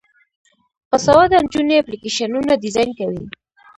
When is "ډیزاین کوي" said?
2.63-3.23